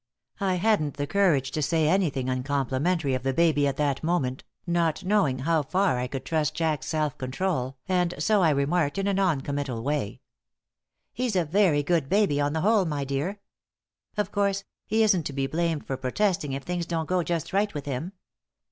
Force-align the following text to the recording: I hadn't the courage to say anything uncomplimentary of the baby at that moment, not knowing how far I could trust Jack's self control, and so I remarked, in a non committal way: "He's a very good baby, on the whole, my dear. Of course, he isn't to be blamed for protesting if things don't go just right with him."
I 0.39 0.55
hadn't 0.55 0.97
the 0.97 1.05
courage 1.05 1.51
to 1.51 1.61
say 1.61 1.87
anything 1.87 2.27
uncomplimentary 2.27 3.13
of 3.13 3.21
the 3.21 3.35
baby 3.35 3.67
at 3.67 3.77
that 3.77 4.03
moment, 4.03 4.43
not 4.65 5.03
knowing 5.03 5.37
how 5.37 5.61
far 5.61 5.99
I 5.99 6.07
could 6.07 6.25
trust 6.25 6.55
Jack's 6.55 6.87
self 6.87 7.19
control, 7.19 7.77
and 7.87 8.15
so 8.17 8.41
I 8.41 8.49
remarked, 8.49 8.97
in 8.97 9.05
a 9.05 9.13
non 9.13 9.41
committal 9.41 9.83
way: 9.83 10.19
"He's 11.13 11.35
a 11.35 11.45
very 11.45 11.83
good 11.83 12.09
baby, 12.09 12.41
on 12.41 12.53
the 12.53 12.61
whole, 12.61 12.85
my 12.85 13.03
dear. 13.03 13.41
Of 14.17 14.31
course, 14.31 14.63
he 14.87 15.03
isn't 15.03 15.27
to 15.27 15.33
be 15.33 15.45
blamed 15.45 15.85
for 15.85 15.97
protesting 15.97 16.53
if 16.53 16.63
things 16.63 16.87
don't 16.87 17.05
go 17.05 17.21
just 17.21 17.53
right 17.53 17.71
with 17.71 17.85
him." 17.85 18.13